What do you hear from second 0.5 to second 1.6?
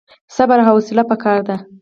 او حوصله پکار ده